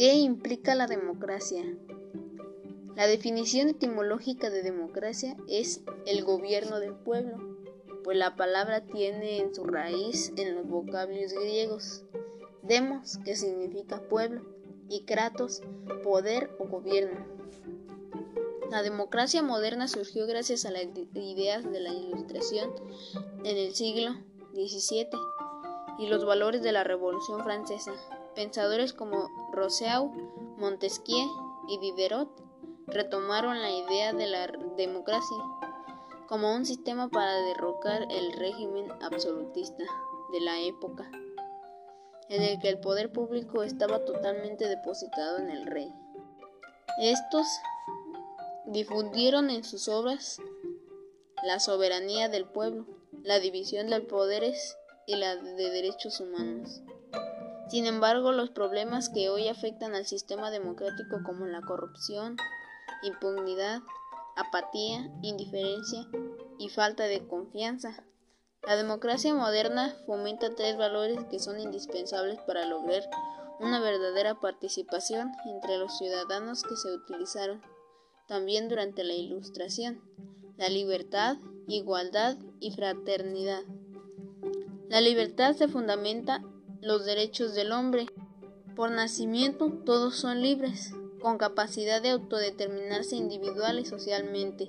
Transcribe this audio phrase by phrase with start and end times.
[0.00, 1.62] ¿Qué implica la democracia?
[2.96, 7.36] La definición etimológica de democracia es el gobierno del pueblo,
[8.02, 12.04] pues la palabra tiene en su raíz en los vocablos griegos
[12.62, 14.40] demos, que significa pueblo,
[14.88, 15.60] y kratos,
[16.02, 17.26] poder o gobierno.
[18.70, 22.70] La democracia moderna surgió gracias a las ideas de la Ilustración
[23.44, 24.12] en el siglo
[24.54, 25.10] XVII
[25.98, 27.92] y los valores de la Revolución Francesa.
[28.34, 30.10] Pensadores como Rousseau,
[30.56, 31.28] Montesquieu
[31.68, 32.28] y Diderot
[32.86, 35.36] retomaron la idea de la democracia
[36.28, 39.84] como un sistema para derrocar el régimen absolutista
[40.32, 41.10] de la época,
[42.28, 45.92] en el que el poder público estaba totalmente depositado en el rey.
[47.00, 47.46] Estos
[48.66, 50.40] difundieron en sus obras
[51.42, 52.86] la soberanía del pueblo,
[53.24, 56.82] la división de poderes y la de derechos humanos.
[57.70, 62.36] Sin embargo, los problemas que hoy afectan al sistema democrático como la corrupción,
[63.04, 63.80] impunidad,
[64.36, 66.04] apatía, indiferencia
[66.58, 68.04] y falta de confianza.
[68.66, 73.08] La democracia moderna fomenta tres valores que son indispensables para lograr
[73.60, 77.62] una verdadera participación entre los ciudadanos que se utilizaron
[78.26, 80.02] también durante la Ilustración,
[80.56, 81.36] la libertad,
[81.68, 83.62] igualdad y fraternidad.
[84.88, 86.42] La libertad se fundamenta
[86.80, 88.06] los derechos del hombre.
[88.74, 94.68] Por nacimiento todos son libres, con capacidad de autodeterminarse individual y socialmente.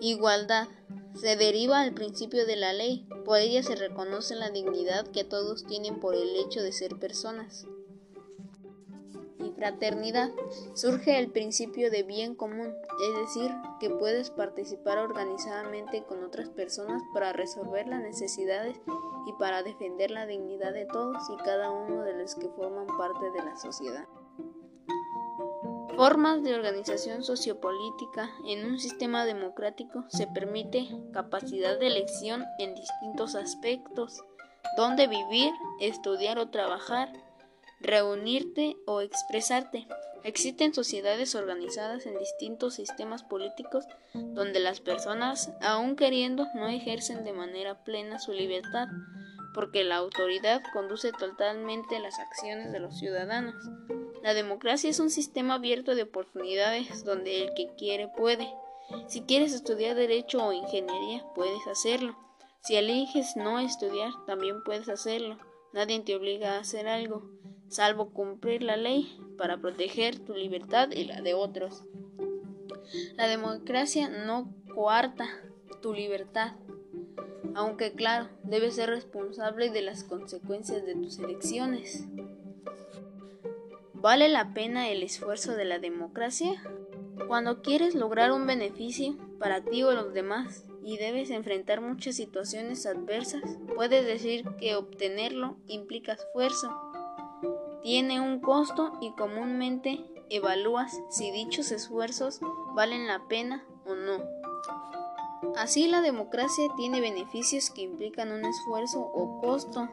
[0.00, 0.68] Igualdad.
[1.14, 5.66] Se deriva al principio de la ley, por ella se reconoce la dignidad que todos
[5.66, 7.66] tienen por el hecho de ser personas.
[9.38, 10.30] Y fraternidad.
[10.74, 12.72] Surge el principio de bien común,
[13.02, 13.50] es decir,
[13.80, 18.80] que puedes participar organizadamente con otras personas para resolver las necesidades
[19.26, 23.30] y para defender la dignidad de todos y cada uno de los que forman parte
[23.32, 24.06] de la sociedad.
[25.96, 33.34] Formas de organización sociopolítica en un sistema democrático se permite capacidad de elección en distintos
[33.34, 34.20] aspectos,
[34.76, 37.12] donde vivir, estudiar o trabajar,
[37.80, 39.86] reunirte o expresarte.
[40.24, 43.84] Existen sociedades organizadas en distintos sistemas políticos
[44.14, 48.86] donde las personas, aun queriendo, no ejercen de manera plena su libertad,
[49.52, 53.56] porque la autoridad conduce totalmente las acciones de los ciudadanos.
[54.22, 58.48] La democracia es un sistema abierto de oportunidades donde el que quiere puede.
[59.08, 62.16] Si quieres estudiar derecho o ingeniería, puedes hacerlo.
[62.60, 65.36] Si eliges no estudiar, también puedes hacerlo.
[65.72, 67.28] Nadie te obliga a hacer algo,
[67.68, 71.82] salvo cumplir la ley para proteger tu libertad y la de otros.
[73.16, 75.26] La democracia no coarta
[75.80, 76.52] tu libertad,
[77.56, 82.06] aunque claro, debes ser responsable de las consecuencias de tus elecciones.
[83.94, 86.62] ¿Vale la pena el esfuerzo de la democracia?
[87.26, 92.86] Cuando quieres lograr un beneficio para ti o los demás y debes enfrentar muchas situaciones
[92.86, 93.42] adversas,
[93.74, 96.70] puedes decir que obtenerlo implica esfuerzo.
[97.82, 102.40] Tiene un costo y comúnmente evalúas si dichos esfuerzos
[102.74, 104.18] valen la pena o no.
[105.56, 109.88] Así la democracia tiene beneficios que implican un esfuerzo o costo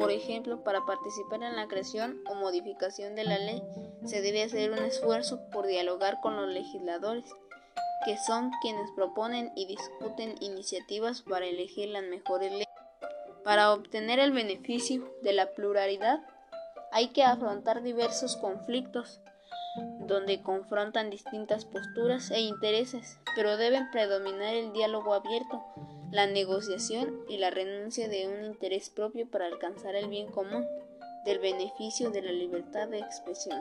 [0.00, 3.62] por ejemplo, para participar en la creación o modificación de la ley,
[4.06, 7.26] se debe hacer un esfuerzo por dialogar con los legisladores,
[8.06, 12.66] que son quienes proponen y discuten iniciativas para elegir las mejores leyes.
[13.44, 16.20] Para obtener el beneficio de la pluralidad,
[16.92, 19.20] hay que afrontar diversos conflictos,
[20.00, 25.62] donde confrontan distintas posturas e intereses, pero deben predominar el diálogo abierto,
[26.10, 30.66] la negociación y la renuncia de un interés propio para alcanzar el bien común,
[31.24, 33.60] del beneficio de la libertad de expresión.